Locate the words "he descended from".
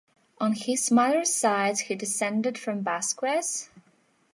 1.77-2.81